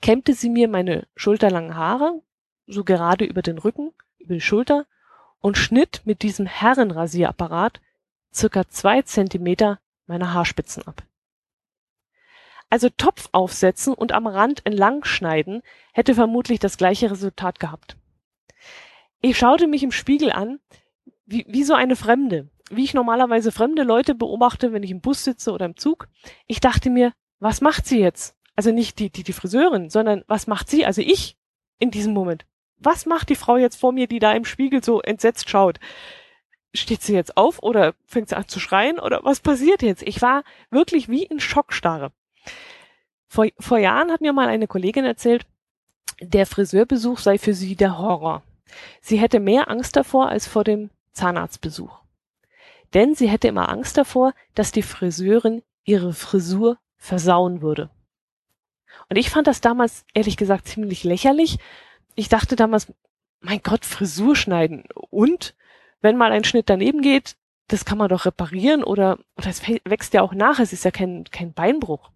kämmte 0.00 0.34
sie 0.34 0.50
mir 0.50 0.68
meine 0.68 1.06
schulterlangen 1.16 1.76
Haare, 1.76 2.20
so 2.66 2.84
gerade 2.84 3.24
über 3.24 3.42
den 3.42 3.58
Rücken, 3.58 3.92
über 4.18 4.34
die 4.34 4.40
Schulter 4.40 4.86
und 5.40 5.56
schnitt 5.56 6.02
mit 6.04 6.22
diesem 6.22 6.46
Herrenrasierapparat 6.46 7.80
circa 8.34 8.68
zwei 8.68 9.02
Zentimeter 9.02 9.78
meine 10.06 10.32
Haarspitzen 10.32 10.86
ab. 10.86 11.02
Also 12.70 12.88
Topf 12.88 13.28
aufsetzen 13.32 13.92
und 13.92 14.12
am 14.12 14.26
Rand 14.26 14.64
entlang 14.64 15.04
schneiden 15.04 15.62
hätte 15.92 16.14
vermutlich 16.14 16.58
das 16.58 16.78
gleiche 16.78 17.10
Resultat 17.10 17.60
gehabt. 17.60 17.96
Ich 19.20 19.36
schaute 19.36 19.66
mich 19.66 19.82
im 19.82 19.92
Spiegel 19.92 20.32
an, 20.32 20.58
wie, 21.26 21.44
wie 21.48 21.64
so 21.64 21.74
eine 21.74 21.96
Fremde, 21.96 22.48
wie 22.70 22.84
ich 22.84 22.94
normalerweise 22.94 23.52
fremde 23.52 23.82
Leute 23.82 24.14
beobachte, 24.14 24.72
wenn 24.72 24.82
ich 24.82 24.90
im 24.90 25.00
Bus 25.00 25.24
sitze 25.24 25.52
oder 25.52 25.66
im 25.66 25.76
Zug. 25.76 26.08
Ich 26.46 26.60
dachte 26.60 26.90
mir, 26.90 27.12
was 27.40 27.60
macht 27.60 27.86
sie 27.86 28.00
jetzt? 28.00 28.36
Also 28.54 28.70
nicht 28.70 28.98
die, 28.98 29.10
die, 29.10 29.22
die 29.22 29.32
Friseurin, 29.32 29.90
sondern 29.90 30.24
was 30.26 30.46
macht 30.46 30.68
sie, 30.68 30.84
also 30.84 31.00
ich, 31.00 31.36
in 31.78 31.90
diesem 31.90 32.12
Moment? 32.12 32.44
Was 32.78 33.06
macht 33.06 33.28
die 33.28 33.36
Frau 33.36 33.56
jetzt 33.56 33.76
vor 33.76 33.92
mir, 33.92 34.06
die 34.06 34.18
da 34.18 34.32
im 34.32 34.44
Spiegel 34.44 34.82
so 34.82 35.00
entsetzt 35.00 35.48
schaut? 35.48 35.78
Steht 36.74 37.02
sie 37.02 37.14
jetzt 37.14 37.36
auf 37.36 37.62
oder 37.62 37.94
fängt 38.06 38.28
sie 38.28 38.36
an 38.36 38.48
zu 38.48 38.60
schreien 38.60 38.98
oder 38.98 39.20
was 39.24 39.40
passiert 39.40 39.82
jetzt? 39.82 40.02
Ich 40.02 40.22
war 40.22 40.42
wirklich 40.70 41.08
wie 41.08 41.24
in 41.24 41.40
Schockstarre. 41.40 42.12
Vor, 43.28 43.46
vor 43.58 43.78
Jahren 43.78 44.10
hat 44.10 44.20
mir 44.20 44.32
mal 44.32 44.48
eine 44.48 44.66
Kollegin 44.66 45.04
erzählt, 45.04 45.46
der 46.20 46.46
Friseurbesuch 46.46 47.18
sei 47.18 47.38
für 47.38 47.54
sie 47.54 47.76
der 47.76 47.98
Horror. 47.98 48.42
Sie 49.00 49.16
hätte 49.16 49.40
mehr 49.40 49.70
Angst 49.70 49.96
davor 49.96 50.28
als 50.28 50.46
vor 50.46 50.64
dem 50.64 50.90
Zahnarztbesuch. 51.12 52.01
Denn 52.94 53.14
sie 53.14 53.28
hätte 53.28 53.48
immer 53.48 53.68
Angst 53.68 53.96
davor, 53.96 54.34
dass 54.54 54.72
die 54.72 54.82
Friseurin 54.82 55.62
ihre 55.84 56.12
Frisur 56.12 56.78
versauen 56.96 57.62
würde. 57.62 57.90
Und 59.08 59.16
ich 59.16 59.30
fand 59.30 59.46
das 59.46 59.60
damals 59.60 60.04
ehrlich 60.14 60.36
gesagt 60.36 60.68
ziemlich 60.68 61.04
lächerlich. 61.04 61.58
Ich 62.14 62.28
dachte 62.28 62.56
damals, 62.56 62.92
mein 63.40 63.60
Gott, 63.62 63.84
Frisur 63.84 64.36
schneiden. 64.36 64.84
Und 65.10 65.54
wenn 66.00 66.16
mal 66.16 66.32
ein 66.32 66.44
Schnitt 66.44 66.68
daneben 66.68 67.02
geht, 67.02 67.36
das 67.68 67.84
kann 67.84 67.98
man 67.98 68.08
doch 68.08 68.26
reparieren 68.26 68.84
oder, 68.84 69.18
oder 69.36 69.48
es 69.48 69.62
wächst 69.84 70.14
ja 70.14 70.22
auch 70.22 70.34
nach, 70.34 70.58
es 70.58 70.72
ist 70.72 70.84
ja 70.84 70.90
kein, 70.90 71.24
kein 71.24 71.52
Beinbruch. 71.52 72.10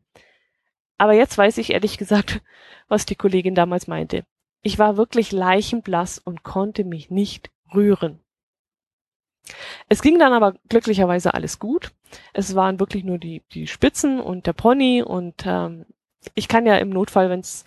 Aber 0.98 1.12
jetzt 1.12 1.36
weiß 1.36 1.58
ich 1.58 1.70
ehrlich 1.70 1.98
gesagt, 1.98 2.40
was 2.88 3.06
die 3.06 3.16
Kollegin 3.16 3.54
damals 3.54 3.86
meinte. 3.86 4.24
Ich 4.62 4.78
war 4.78 4.96
wirklich 4.96 5.32
leichenblass 5.32 6.18
und 6.18 6.42
konnte 6.42 6.84
mich 6.84 7.10
nicht 7.10 7.50
rühren. 7.74 8.20
Es 9.88 10.02
ging 10.02 10.18
dann 10.18 10.32
aber 10.32 10.54
glücklicherweise 10.68 11.34
alles 11.34 11.58
gut. 11.58 11.92
Es 12.32 12.54
waren 12.54 12.80
wirklich 12.80 13.04
nur 13.04 13.18
die, 13.18 13.42
die 13.52 13.66
Spitzen 13.66 14.20
und 14.20 14.46
der 14.46 14.52
Pony 14.52 15.02
und 15.02 15.44
ähm, 15.46 15.86
ich 16.34 16.48
kann 16.48 16.66
ja 16.66 16.76
im 16.76 16.90
Notfall, 16.90 17.30
wenn 17.30 17.40
es 17.40 17.64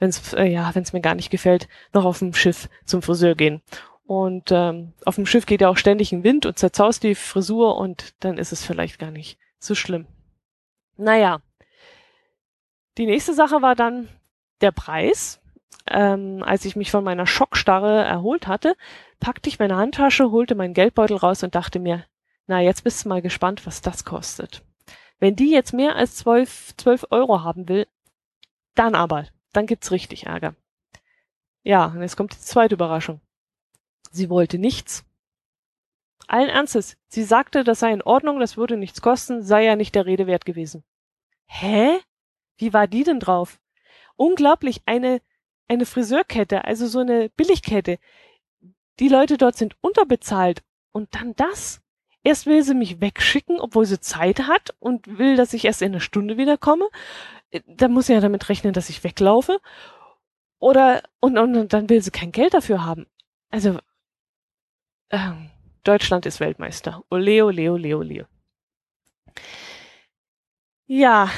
wenn's, 0.00 0.32
äh, 0.32 0.46
ja, 0.46 0.74
wenn's 0.74 0.92
mir 0.92 1.00
gar 1.00 1.14
nicht 1.14 1.30
gefällt, 1.30 1.68
noch 1.92 2.04
auf 2.04 2.18
dem 2.18 2.34
Schiff 2.34 2.68
zum 2.84 3.02
Friseur 3.02 3.36
gehen. 3.36 3.62
Und 4.04 4.50
ähm, 4.50 4.92
auf 5.04 5.14
dem 5.14 5.26
Schiff 5.26 5.46
geht 5.46 5.60
ja 5.60 5.68
auch 5.68 5.76
ständig 5.76 6.10
ein 6.10 6.24
Wind 6.24 6.44
und 6.44 6.58
zerzaust 6.58 7.04
die 7.04 7.14
Frisur 7.14 7.76
und 7.76 8.14
dann 8.24 8.38
ist 8.38 8.50
es 8.50 8.64
vielleicht 8.64 8.98
gar 8.98 9.12
nicht 9.12 9.38
so 9.60 9.76
schlimm. 9.76 10.06
Naja. 10.96 11.40
Die 12.98 13.06
nächste 13.06 13.34
Sache 13.34 13.62
war 13.62 13.76
dann 13.76 14.08
der 14.62 14.72
Preis. 14.72 15.39
Ähm, 15.86 16.42
als 16.44 16.64
ich 16.64 16.76
mich 16.76 16.90
von 16.90 17.04
meiner 17.04 17.26
Schockstarre 17.26 18.04
erholt 18.04 18.46
hatte, 18.46 18.76
packte 19.18 19.48
ich 19.48 19.58
meine 19.58 19.76
Handtasche, 19.76 20.30
holte 20.30 20.54
meinen 20.54 20.74
Geldbeutel 20.74 21.16
raus 21.16 21.42
und 21.42 21.54
dachte 21.54 21.78
mir, 21.78 22.04
na, 22.46 22.60
jetzt 22.60 22.84
bist 22.84 23.04
du 23.04 23.08
mal 23.08 23.22
gespannt, 23.22 23.66
was 23.66 23.80
das 23.80 24.04
kostet. 24.04 24.62
Wenn 25.18 25.36
die 25.36 25.50
jetzt 25.50 25.72
mehr 25.72 25.96
als 25.96 26.16
12, 26.16 26.76
12 26.76 27.06
Euro 27.10 27.42
haben 27.42 27.68
will, 27.68 27.86
dann 28.74 28.94
aber, 28.94 29.26
dann 29.52 29.66
gibt's 29.66 29.90
richtig 29.90 30.26
Ärger. 30.26 30.54
Ja, 31.62 31.86
und 31.86 32.00
jetzt 32.00 32.16
kommt 32.16 32.32
die 32.32 32.40
zweite 32.40 32.74
Überraschung. 32.74 33.20
Sie 34.10 34.30
wollte 34.30 34.58
nichts. 34.58 35.04
Allen 36.26 36.48
Ernstes, 36.48 36.96
sie 37.08 37.24
sagte, 37.24 37.64
das 37.64 37.80
sei 37.80 37.92
in 37.92 38.02
Ordnung, 38.02 38.40
das 38.40 38.56
würde 38.56 38.76
nichts 38.76 39.02
kosten, 39.02 39.42
sei 39.42 39.64
ja 39.64 39.76
nicht 39.76 39.94
der 39.94 40.06
Rede 40.06 40.26
wert 40.26 40.44
gewesen. 40.44 40.84
Hä? 41.46 41.98
Wie 42.56 42.72
war 42.72 42.86
die 42.86 43.04
denn 43.04 43.20
drauf? 43.20 43.60
Unglaublich, 44.16 44.82
eine, 44.86 45.20
eine 45.70 45.86
Friseurkette, 45.86 46.64
also 46.64 46.86
so 46.86 46.98
eine 46.98 47.30
Billigkette. 47.30 47.98
Die 48.98 49.08
Leute 49.08 49.38
dort 49.38 49.56
sind 49.56 49.76
unterbezahlt. 49.80 50.62
Und 50.92 51.14
dann 51.14 51.34
das? 51.36 51.80
Erst 52.24 52.46
will 52.46 52.62
sie 52.62 52.74
mich 52.74 53.00
wegschicken, 53.00 53.60
obwohl 53.60 53.86
sie 53.86 54.00
Zeit 54.00 54.40
hat 54.40 54.74
und 54.80 55.18
will, 55.18 55.36
dass 55.36 55.54
ich 55.54 55.64
erst 55.64 55.80
in 55.80 55.92
einer 55.92 56.00
Stunde 56.00 56.36
wiederkomme. 56.36 56.88
Da 57.66 57.88
muss 57.88 58.06
sie 58.06 58.12
ja 58.12 58.20
damit 58.20 58.48
rechnen, 58.48 58.72
dass 58.72 58.90
ich 58.90 59.02
weglaufe. 59.04 59.60
Oder, 60.58 61.02
und, 61.20 61.38
und, 61.38 61.72
dann 61.72 61.88
will 61.88 62.02
sie 62.02 62.10
kein 62.10 62.32
Geld 62.32 62.52
dafür 62.52 62.84
haben. 62.84 63.06
Also, 63.50 63.78
äh, 65.08 65.32
Deutschland 65.84 66.26
ist 66.26 66.40
Weltmeister. 66.40 67.02
Ole, 67.10 67.44
ole, 67.44 67.72
ole, 67.72 67.96
ole. 67.96 68.26
Ja, 70.86 71.30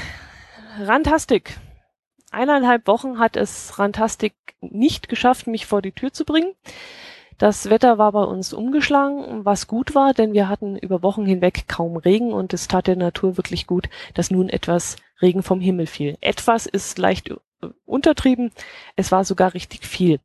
Rantastik. 0.81 1.57
Eineinhalb 2.33 2.87
Wochen 2.87 3.19
hat 3.19 3.37
es 3.37 3.79
Rantastik 3.79 4.35
nicht 4.61 5.09
geschafft, 5.11 5.47
mich 5.47 5.67
vor 5.67 5.83
die 5.83 5.93
Tür 5.93 6.13
zu 6.13 6.25
bringen. 6.25 6.55
Das 7.37 7.69
Wetter 7.69 7.99
war 7.99 8.13
bei 8.13 8.23
uns 8.23 8.55
umgeschlagen, 8.55 9.45
was 9.45 9.67
gut 9.67 9.95
war, 9.95 10.15
denn 10.15 10.33
wir 10.33 10.49
hatten 10.49 10.77
über 10.77 11.03
Wochen 11.03 11.27
hinweg 11.27 11.65
kaum 11.69 11.97
Regen 11.97 12.33
und 12.33 12.55
es 12.55 12.69
tat 12.69 12.87
der 12.87 12.97
Natur 12.97 13.37
wirklich 13.37 13.67
gut, 13.67 13.89
dass 14.15 14.31
nun 14.31 14.49
etwas 14.49 14.97
Regen 15.21 15.43
vom 15.43 15.61
Himmel 15.61 15.87
fiel. 15.87 16.17
Etwas 16.21 16.67
ist 16.67 16.99
leicht 16.99 17.31
äh, 17.31 17.37
untertrieben, 17.85 18.51
es 18.97 19.13
war 19.13 19.25
sogar 19.25 19.53
richtig 19.53 19.85
viel. 19.85 20.19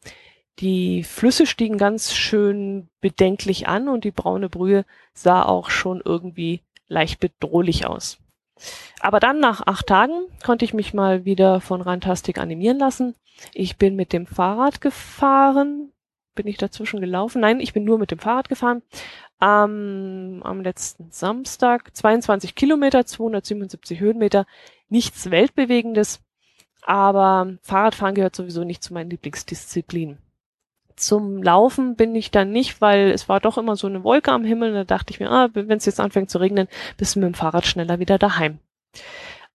Die 0.59 1.03
Flüsse 1.03 1.45
stiegen 1.45 1.77
ganz 1.77 2.13
schön 2.13 2.87
bedenklich 3.01 3.67
an 3.67 3.89
und 3.89 4.05
die 4.05 4.11
braune 4.11 4.47
Brühe 4.47 4.85
sah 5.13 5.43
auch 5.43 5.69
schon 5.69 6.01
irgendwie 6.03 6.61
leicht 6.87 7.19
bedrohlich 7.19 7.85
aus. 7.85 8.17
Aber 8.99 9.19
dann 9.19 9.39
nach 9.39 9.65
acht 9.65 9.87
Tagen 9.87 10.27
konnte 10.43 10.65
ich 10.65 10.73
mich 10.73 10.93
mal 10.93 11.25
wieder 11.25 11.61
von 11.61 11.81
Rantastik 11.81 12.37
animieren 12.37 12.79
lassen. 12.79 13.15
Ich 13.53 13.77
bin 13.77 13.95
mit 13.95 14.13
dem 14.13 14.25
Fahrrad 14.25 14.81
gefahren, 14.81 15.91
bin 16.35 16.47
ich 16.47 16.57
dazwischen 16.57 17.01
gelaufen? 17.01 17.41
Nein, 17.41 17.59
ich 17.59 17.73
bin 17.73 17.83
nur 17.83 17.97
mit 17.97 18.11
dem 18.11 18.19
Fahrrad 18.19 18.49
gefahren. 18.49 18.81
Ähm, 19.41 20.41
am 20.43 20.61
letzten 20.61 21.11
Samstag 21.11 21.95
22 21.95 22.55
Kilometer, 22.55 23.05
277 23.05 23.99
Höhenmeter. 23.99 24.45
Nichts 24.89 25.29
Weltbewegendes, 25.29 26.21
aber 26.81 27.57
Fahrradfahren 27.61 28.15
gehört 28.15 28.35
sowieso 28.35 28.63
nicht 28.63 28.83
zu 28.83 28.93
meinen 28.93 29.09
Lieblingsdisziplinen. 29.09 30.19
Zum 30.97 31.43
Laufen 31.43 31.95
bin 31.95 32.15
ich 32.15 32.31
dann 32.31 32.51
nicht, 32.51 32.81
weil 32.81 33.11
es 33.11 33.29
war 33.29 33.39
doch 33.39 33.59
immer 33.59 33.75
so 33.75 33.85
eine 33.85 34.03
Wolke 34.03 34.31
am 34.31 34.43
Himmel. 34.43 34.73
Da 34.73 34.83
dachte 34.83 35.13
ich 35.13 35.19
mir, 35.19 35.29
ah, 35.29 35.49
wenn 35.53 35.77
es 35.77 35.85
jetzt 35.85 35.99
anfängt 35.99 36.31
zu 36.31 36.39
regnen, 36.39 36.67
bist 36.97 37.15
du 37.15 37.19
mit 37.19 37.27
dem 37.27 37.33
Fahrrad 37.35 37.67
schneller 37.67 37.99
wieder 37.99 38.17
daheim. 38.17 38.57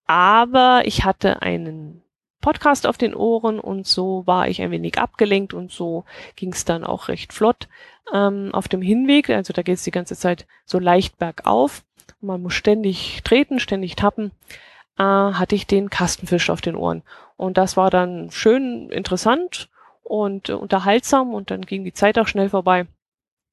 Aber 0.06 0.82
ich 0.84 1.04
hatte 1.04 1.42
einen 1.42 2.02
Podcast 2.40 2.86
auf 2.86 2.96
den 2.96 3.14
Ohren 3.14 3.58
und 3.58 3.88
so 3.88 4.26
war 4.26 4.46
ich 4.46 4.62
ein 4.62 4.70
wenig 4.70 4.98
abgelenkt 4.98 5.52
und 5.52 5.72
so 5.72 6.04
ging 6.36 6.52
es 6.52 6.64
dann 6.64 6.84
auch 6.84 7.08
recht 7.08 7.32
flott 7.32 7.68
ähm, 8.12 8.50
auf 8.52 8.68
dem 8.68 8.82
Hinweg. 8.82 9.30
Also 9.30 9.52
da 9.52 9.62
geht 9.62 9.76
es 9.76 9.84
die 9.84 9.90
ganze 9.90 10.16
Zeit 10.16 10.46
so 10.64 10.78
leicht 10.78 11.18
bergauf. 11.18 11.82
Man 12.20 12.40
muss 12.40 12.54
ständig 12.54 13.22
treten, 13.24 13.58
ständig 13.58 13.96
tappen. 13.96 14.30
Äh, 14.96 15.02
hatte 15.02 15.56
ich 15.56 15.66
den 15.66 15.90
Kastenfisch 15.90 16.50
auf 16.50 16.60
den 16.60 16.76
Ohren. 16.76 17.02
Und 17.36 17.58
das 17.58 17.76
war 17.76 17.90
dann 17.90 18.30
schön 18.30 18.90
interessant 18.90 19.68
und 20.12 20.50
äh, 20.50 20.52
unterhaltsam 20.52 21.32
und 21.32 21.50
dann 21.50 21.62
ging 21.62 21.84
die 21.84 21.94
Zeit 21.94 22.18
auch 22.18 22.26
schnell 22.26 22.50
vorbei. 22.50 22.86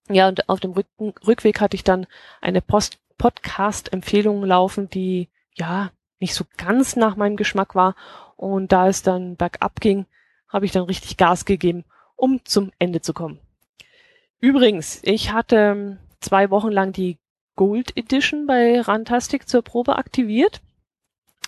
Ja, 0.09 0.27
und 0.27 0.49
auf 0.49 0.59
dem 0.59 0.71
Rücken, 0.73 1.13
Rückweg 1.25 1.61
hatte 1.61 1.75
ich 1.75 1.85
dann 1.85 2.05
eine 2.41 2.61
Podcast-Empfehlung 2.61 4.43
laufen, 4.43 4.89
die 4.89 5.29
ja 5.53 5.89
nicht 6.19 6.33
so 6.33 6.43
ganz 6.57 6.97
nach 6.97 7.15
meinem 7.15 7.37
Geschmack 7.37 7.75
war 7.75 7.95
und 8.35 8.73
da 8.73 8.89
es 8.89 9.03
dann 9.03 9.37
bergab 9.37 9.79
ging, 9.79 10.05
habe 10.49 10.65
ich 10.65 10.73
dann 10.73 10.83
richtig 10.83 11.15
Gas 11.15 11.45
gegeben, 11.45 11.85
um 12.17 12.43
zum 12.43 12.73
Ende 12.77 12.99
zu 12.99 13.13
kommen. 13.13 13.39
Übrigens, 14.41 14.99
ich 15.03 15.31
hatte 15.31 15.55
ähm, 15.55 15.97
zwei 16.19 16.49
Wochen 16.49 16.71
lang 16.71 16.91
die 16.91 17.19
Gold 17.55 17.95
Edition 17.95 18.47
bei 18.47 18.81
Rantastic 18.81 19.47
zur 19.47 19.61
Probe 19.61 19.95
aktiviert. 19.95 20.59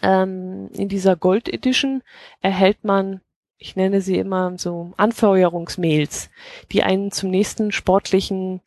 Ähm, 0.01 0.70
in 0.72 0.88
dieser 0.88 1.18
Gold 1.18 1.50
Edition 1.50 2.01
erhält 2.39 2.86
man, 2.86 3.20
ich 3.62 3.75
nenne 3.75 4.01
sie 4.01 4.18
immer 4.18 4.58
so 4.58 4.91
Anfeuerungsmails, 4.98 6.32
die 6.72 6.82
einen 6.82 7.12
zum 7.12 7.30
nächsten 7.30 7.72
sportlichen, 7.72 8.60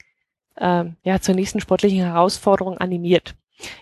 äh, 0.55 0.85
ja, 1.03 1.21
zur 1.21 1.35
nächsten 1.35 1.61
sportlichen 1.61 1.99
Herausforderung 1.99 2.79
animiert. 2.79 3.35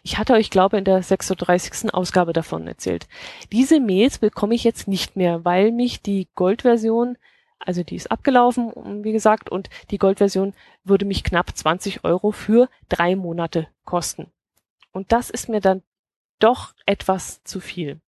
Ich 0.02 0.16
hatte 0.16 0.32
euch, 0.32 0.48
glaube 0.48 0.78
in 0.78 0.84
der 0.84 1.02
36. 1.02 1.92
Ausgabe 1.92 2.32
davon 2.32 2.66
erzählt. 2.66 3.08
Diese 3.52 3.78
Mails 3.78 4.18
bekomme 4.18 4.54
ich 4.54 4.64
jetzt 4.64 4.88
nicht 4.88 5.14
mehr, 5.14 5.44
weil 5.44 5.70
mich 5.70 6.00
die 6.00 6.28
Goldversion, 6.34 7.18
also 7.58 7.82
die 7.82 7.96
ist 7.96 8.10
abgelaufen, 8.10 9.04
wie 9.04 9.12
gesagt, 9.12 9.50
und 9.50 9.68
die 9.90 9.98
Goldversion 9.98 10.54
würde 10.82 11.04
mich 11.04 11.24
knapp 11.24 11.54
20 11.54 12.04
Euro 12.04 12.30
für 12.30 12.70
drei 12.88 13.16
Monate 13.16 13.68
kosten. 13.84 14.32
Und 14.92 15.12
das 15.12 15.28
ist 15.28 15.50
mir 15.50 15.60
dann 15.60 15.82
doch 16.38 16.74
etwas 16.86 17.44
zu 17.44 17.60
viel. 17.60 18.00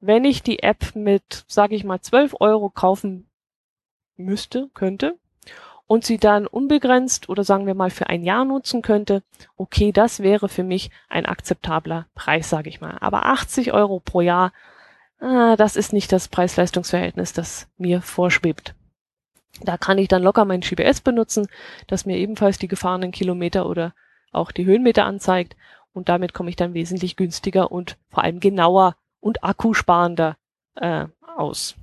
Wenn 0.00 0.24
ich 0.24 0.42
die 0.42 0.62
App 0.62 0.94
mit, 0.94 1.44
sage 1.46 1.74
ich 1.74 1.84
mal, 1.84 2.00
12 2.00 2.36
Euro 2.40 2.70
kaufen 2.70 3.28
müsste, 4.16 4.70
könnte, 4.74 5.18
und 5.86 6.04
sie 6.04 6.18
dann 6.18 6.46
unbegrenzt 6.46 7.28
oder 7.28 7.44
sagen 7.44 7.66
wir 7.66 7.74
mal 7.74 7.90
für 7.90 8.08
ein 8.08 8.24
Jahr 8.24 8.44
nutzen 8.44 8.82
könnte, 8.82 9.22
okay, 9.56 9.92
das 9.92 10.20
wäre 10.20 10.48
für 10.48 10.64
mich 10.64 10.90
ein 11.08 11.26
akzeptabler 11.26 12.06
Preis, 12.14 12.50
sage 12.50 12.68
ich 12.68 12.80
mal. 12.80 12.96
Aber 13.00 13.26
80 13.26 13.72
Euro 13.72 14.00
pro 14.00 14.20
Jahr, 14.20 14.52
äh, 15.20 15.56
das 15.56 15.76
ist 15.76 15.92
nicht 15.92 16.10
das 16.12 16.28
Preis-Leistungs-Verhältnis, 16.28 17.32
das 17.32 17.68
mir 17.78 18.02
vorschwebt. 18.02 18.74
Da 19.62 19.78
kann 19.78 19.98
ich 19.98 20.08
dann 20.08 20.22
locker 20.22 20.44
mein 20.44 20.60
GPS 20.60 21.00
benutzen, 21.00 21.46
das 21.86 22.04
mir 22.04 22.16
ebenfalls 22.18 22.58
die 22.58 22.68
gefahrenen 22.68 23.12
Kilometer 23.12 23.66
oder 23.66 23.94
auch 24.32 24.52
die 24.52 24.66
Höhenmeter 24.66 25.04
anzeigt 25.04 25.56
und 25.92 26.08
damit 26.08 26.34
komme 26.34 26.50
ich 26.50 26.56
dann 26.56 26.74
wesentlich 26.74 27.16
günstiger 27.16 27.72
und 27.72 27.96
vor 28.10 28.22
allem 28.22 28.40
genauer 28.40 28.96
und 29.26 29.42
akkusparender 29.42 30.36
äh, 30.76 31.06
aus. 31.36 31.74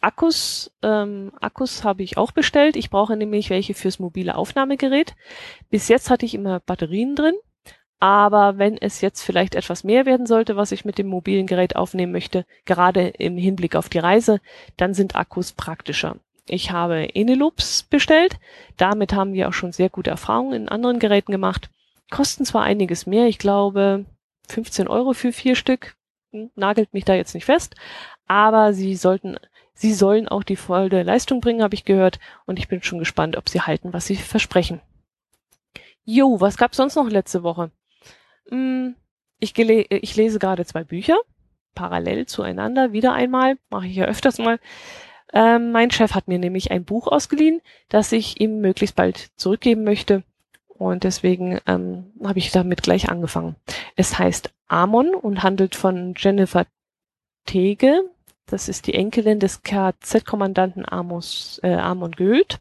Akkus, 0.00 0.72
ähm, 0.82 1.32
Akkus 1.38 1.84
habe 1.84 2.02
ich 2.02 2.16
auch 2.16 2.32
bestellt. 2.32 2.74
Ich 2.74 2.88
brauche 2.88 3.18
nämlich 3.18 3.50
welche 3.50 3.74
fürs 3.74 3.98
mobile 3.98 4.34
Aufnahmegerät. 4.34 5.14
Bis 5.68 5.88
jetzt 5.88 6.08
hatte 6.08 6.24
ich 6.24 6.34
immer 6.34 6.60
Batterien 6.60 7.16
drin. 7.16 7.34
Aber 7.98 8.56
wenn 8.56 8.78
es 8.78 9.02
jetzt 9.02 9.20
vielleicht 9.20 9.54
etwas 9.54 9.84
mehr 9.84 10.06
werden 10.06 10.24
sollte, 10.24 10.56
was 10.56 10.72
ich 10.72 10.86
mit 10.86 10.96
dem 10.96 11.08
mobilen 11.08 11.46
Gerät 11.46 11.76
aufnehmen 11.76 12.12
möchte, 12.12 12.46
gerade 12.64 13.08
im 13.08 13.36
Hinblick 13.36 13.76
auf 13.76 13.90
die 13.90 13.98
Reise, 13.98 14.40
dann 14.78 14.94
sind 14.94 15.16
Akkus 15.16 15.52
praktischer. 15.52 16.16
Ich 16.46 16.70
habe 16.70 17.14
Eneloops 17.14 17.82
bestellt. 17.82 18.38
Damit 18.78 19.12
haben 19.12 19.34
wir 19.34 19.48
auch 19.48 19.52
schon 19.52 19.72
sehr 19.72 19.90
gute 19.90 20.08
Erfahrungen 20.08 20.54
in 20.54 20.68
anderen 20.70 20.98
Geräten 20.98 21.30
gemacht. 21.30 21.68
Kosten 22.10 22.46
zwar 22.46 22.62
einiges 22.62 23.04
mehr, 23.04 23.26
ich 23.26 23.36
glaube 23.36 24.06
15 24.50 24.88
Euro 24.88 25.12
für 25.12 25.32
vier 25.32 25.56
Stück. 25.56 25.96
Hm, 26.32 26.50
nagelt 26.54 26.92
mich 26.92 27.04
da 27.04 27.14
jetzt 27.14 27.34
nicht 27.34 27.44
fest. 27.44 27.74
Aber 28.26 28.72
sie 28.72 28.94
sollten 28.96 29.38
Sie 29.80 29.94
sollen 29.94 30.28
auch 30.28 30.42
die 30.42 30.56
volle 30.56 31.02
Leistung 31.02 31.40
bringen, 31.40 31.62
habe 31.62 31.74
ich 31.74 31.86
gehört, 31.86 32.18
und 32.44 32.58
ich 32.58 32.68
bin 32.68 32.82
schon 32.82 32.98
gespannt, 32.98 33.34
ob 33.38 33.48
sie 33.48 33.62
halten, 33.62 33.94
was 33.94 34.04
sie 34.04 34.16
versprechen. 34.16 34.82
Jo, 36.04 36.38
was 36.38 36.58
gab's 36.58 36.76
sonst 36.76 36.96
noch 36.96 37.08
letzte 37.08 37.42
Woche? 37.42 37.70
Hm, 38.50 38.94
ich, 39.38 39.58
ich 39.58 40.16
lese 40.16 40.38
gerade 40.38 40.66
zwei 40.66 40.84
Bücher, 40.84 41.16
parallel 41.74 42.26
zueinander, 42.26 42.92
wieder 42.92 43.14
einmal, 43.14 43.56
mache 43.70 43.86
ich 43.86 43.96
ja 43.96 44.04
öfters 44.04 44.36
mal. 44.36 44.58
Ähm, 45.32 45.72
mein 45.72 45.90
Chef 45.90 46.14
hat 46.14 46.28
mir 46.28 46.38
nämlich 46.38 46.70
ein 46.70 46.84
Buch 46.84 47.06
ausgeliehen, 47.06 47.62
das 47.88 48.12
ich 48.12 48.38
ihm 48.38 48.60
möglichst 48.60 48.96
bald 48.96 49.30
zurückgeben 49.36 49.82
möchte. 49.82 50.24
Und 50.80 51.04
deswegen 51.04 51.60
ähm, 51.66 52.10
habe 52.24 52.38
ich 52.38 52.52
damit 52.52 52.82
gleich 52.82 53.10
angefangen. 53.10 53.54
Es 53.96 54.18
heißt 54.18 54.50
Amon 54.66 55.14
und 55.14 55.42
handelt 55.42 55.74
von 55.74 56.14
Jennifer 56.16 56.64
Tege, 57.44 58.08
das 58.46 58.66
ist 58.66 58.86
die 58.86 58.94
Enkelin 58.94 59.40
des 59.40 59.62
KZ-Kommandanten 59.62 60.84
äh, 60.84 61.74
Amon 61.74 62.12
Göth, 62.12 62.60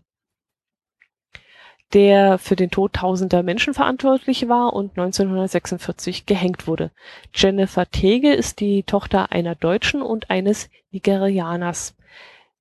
der 1.93 2.39
für 2.39 2.57
den 2.57 2.71
Tod 2.71 2.91
tausender 2.91 3.41
Menschen 3.41 3.73
verantwortlich 3.73 4.49
war 4.49 4.73
und 4.73 4.97
1946 4.97 6.25
gehängt 6.25 6.67
wurde. 6.67 6.91
Jennifer 7.33 7.89
Tege 7.89 8.33
ist 8.33 8.59
die 8.59 8.83
Tochter 8.83 9.31
einer 9.31 9.55
Deutschen 9.55 10.01
und 10.01 10.29
eines 10.29 10.69
Nigerianers. 10.91 11.95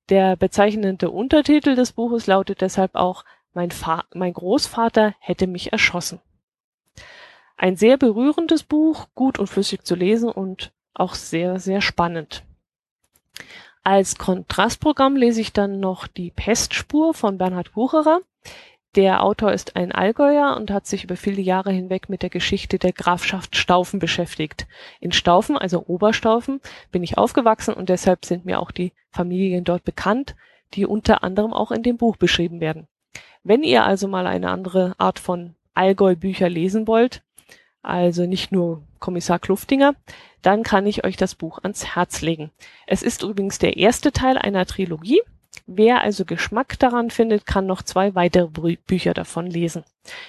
Der 0.07 0.37
bezeichnende 0.37 1.11
Untertitel 1.11 1.75
des 1.75 1.91
Buches 1.91 2.27
lautet 2.27 2.61
deshalb 2.61 2.95
auch 2.95 3.25
mein, 3.53 3.71
Fa 3.71 4.05
mein 4.13 4.33
Großvater 4.33 5.15
hätte 5.19 5.47
mich 5.47 5.71
erschossen. 5.71 6.19
Ein 7.57 7.75
sehr 7.75 7.97
berührendes 7.97 8.63
Buch, 8.63 9.07
gut 9.15 9.37
und 9.37 9.47
flüssig 9.47 9.83
zu 9.83 9.95
lesen 9.95 10.29
und 10.29 10.71
auch 10.93 11.13
sehr, 11.13 11.59
sehr 11.59 11.81
spannend. 11.81 12.43
Als 13.83 14.17
Kontrastprogramm 14.17 15.15
lese 15.15 15.41
ich 15.41 15.53
dann 15.53 15.79
noch 15.79 16.07
die 16.07 16.31
Pestspur 16.31 17.13
von 17.13 17.37
Bernhard 17.37 17.75
Wucherer. 17.75 18.21
Der 18.95 19.23
Autor 19.23 19.51
ist 19.51 19.75
ein 19.75 19.91
Allgäuer 19.91 20.55
und 20.57 20.71
hat 20.71 20.87
sich 20.87 21.03
über 21.03 21.15
viele 21.15 21.41
Jahre 21.41 21.71
hinweg 21.71 22.09
mit 22.09 22.21
der 22.21 22.29
Geschichte 22.29 22.79
der 22.79 22.91
Grafschaft 22.91 23.55
Staufen 23.55 23.99
beschäftigt. 23.99 24.67
In 24.99 25.11
Staufen, 25.11 25.57
also 25.57 25.83
Oberstaufen, 25.85 26.59
bin 26.91 27.03
ich 27.03 27.17
aufgewachsen 27.17 27.73
und 27.73 27.89
deshalb 27.89 28.25
sind 28.25 28.45
mir 28.45 28.59
auch 28.59 28.71
die 28.71 28.93
Familien 29.11 29.63
dort 29.63 29.83
bekannt, 29.83 30.35
die 30.73 30.85
unter 30.85 31.23
anderem 31.23 31.53
auch 31.53 31.71
in 31.71 31.83
dem 31.83 31.97
Buch 31.97 32.17
beschrieben 32.17 32.61
werden. 32.61 32.87
Wenn 33.43 33.63
ihr 33.63 33.83
also 33.83 34.07
mal 34.07 34.27
eine 34.27 34.49
andere 34.49 34.95
Art 34.97 35.19
von 35.19 35.55
Allgäu-Bücher 35.73 36.49
lesen 36.49 36.87
wollt, 36.87 37.23
also 37.81 38.25
nicht 38.25 38.51
nur 38.51 38.83
Kommissar 38.99 39.39
Kluftinger, 39.39 39.95
dann 40.41 40.63
kann 40.63 40.85
ich 40.85 41.05
euch 41.05 41.17
das 41.17 41.35
Buch 41.35 41.59
ans 41.59 41.95
Herz 41.95 42.21
legen. 42.21 42.51
Es 42.87 43.01
ist 43.01 43.23
übrigens 43.23 43.59
der 43.59 43.77
erste 43.77 44.11
Teil 44.11 44.37
einer 44.37 44.65
Trilogie. 44.65 45.21
Wer 45.65 46.01
also 46.01 46.25
Geschmack 46.25 46.79
daran 46.79 47.09
findet, 47.09 47.45
kann 47.45 47.65
noch 47.65 47.81
zwei 47.81 48.15
weitere 48.15 48.47
Bü 48.47 48.75
Bücher 48.75 49.13
davon 49.13 49.47
lesen. 49.47 49.83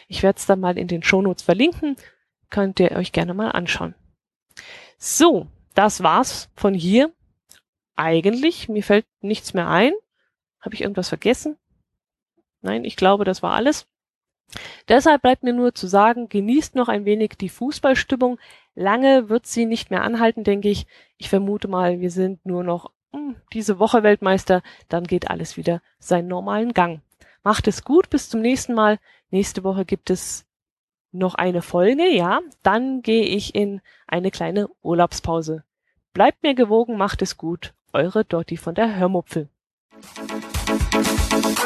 Ich 0.07 0.23
werde 0.23 0.39
es 0.39 0.47
dann 0.47 0.61
mal 0.61 0.79
in 0.79 0.89
den 0.89 1.03
Shownotes 1.03 1.43
verlinken, 1.43 1.97
könnt 2.51 2.81
ihr 2.81 2.93
euch 2.93 3.13
gerne 3.13 3.35
mal 3.35 3.51
anschauen. 3.51 3.95
So, 4.99 5.47
das 5.75 6.03
war's 6.03 6.51
von 6.55 6.75
hier. 6.75 7.13
Eigentlich, 7.97 8.69
mir 8.69 8.83
fällt 8.83 9.07
nichts 9.21 9.55
mehr 9.55 9.69
ein. 9.69 9.93
Habe 10.61 10.75
ich 10.75 10.83
irgendwas 10.83 11.09
vergessen? 11.09 11.57
Nein, 12.63 12.85
ich 12.85 12.97
glaube, 12.97 13.25
das 13.25 13.43
war 13.43 13.55
alles. 13.55 13.87
Deshalb 14.89 15.23
bleibt 15.23 15.43
mir 15.43 15.53
nur 15.53 15.75
zu 15.75 15.87
sagen, 15.87 16.29
genießt 16.29 16.75
noch 16.75 16.89
ein 16.89 17.05
wenig 17.05 17.37
die 17.41 17.49
Fußballstimmung. 17.49 18.39
Lange 18.75 19.29
wird 19.29 19.47
sie 19.47 19.67
nicht 19.67 19.91
mehr 19.91 20.03
anhalten, 20.03 20.45
denke 20.45 20.69
ich. 20.69 20.87
Ich 21.19 21.29
vermute 21.29 21.69
mal, 21.69 22.01
wir 22.01 22.11
sind 22.11 22.45
nur 22.45 22.65
noch 22.65 22.91
hm, 23.13 23.37
diese 23.53 23.79
Woche 23.79 24.03
Weltmeister, 24.03 24.63
dann 24.89 25.05
geht 25.05 25.31
alles 25.31 25.57
wieder 25.57 25.83
seinen 25.99 26.29
normalen 26.29 26.73
Gang. 26.73 27.01
Macht 27.43 27.69
es 27.69 27.85
gut, 27.85 28.11
bis 28.11 28.29
zum 28.29 28.41
nächsten 28.41 28.75
Mal. 28.75 28.99
Nächste 29.31 29.65
Woche 29.65 29.85
gibt 29.85 30.11
es 30.11 30.47
noch 31.13 31.35
eine 31.35 31.63
Folge, 31.63 32.09
ja. 32.09 32.41
Dann 32.63 33.03
gehe 33.03 33.25
ich 33.25 33.55
in 33.55 33.81
eine 34.07 34.31
kleine 34.31 34.69
Urlaubspause. 34.83 35.65
Bleibt 36.13 36.43
mir 36.43 36.55
gewogen, 36.55 36.97
macht 36.97 37.23
es 37.23 37.37
gut. 37.37 37.73
Eure 37.93 38.25
Dotti 38.25 38.57
von 38.57 38.75
der 38.75 38.97
Hörmupfel. 38.97 39.49